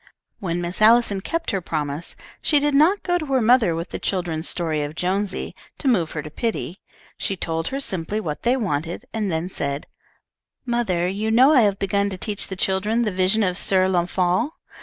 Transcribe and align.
When 0.39 0.61
Miss 0.61 0.81
Allison 0.81 1.21
kept 1.21 1.51
her 1.51 1.61
promise 1.61 2.15
she 2.41 2.59
did 2.59 2.73
not 2.73 3.03
go 3.03 3.19
to 3.19 3.25
her 3.27 3.39
mother 3.39 3.75
with 3.75 3.89
the 3.91 3.99
children's 3.99 4.49
story 4.49 4.81
of 4.81 4.95
Jonesy, 4.95 5.53
to 5.77 5.87
move 5.87 6.13
her 6.13 6.23
to 6.23 6.31
pity. 6.31 6.79
She 7.17 7.37
told 7.37 7.67
her 7.67 7.79
simply 7.79 8.19
what 8.19 8.41
they 8.41 8.57
wanted, 8.57 9.05
and 9.13 9.31
then 9.31 9.51
said, 9.51 9.85
"Mother, 10.65 11.07
you 11.07 11.29
know 11.29 11.53
I 11.53 11.61
have 11.61 11.77
begun 11.77 12.09
to 12.09 12.17
teach 12.17 12.47
the 12.47 12.55
children 12.55 13.03
the 13.03 13.11
'Vision 13.11 13.43
of 13.43 13.59
Sir 13.59 13.87
Launfal.' 13.87 14.53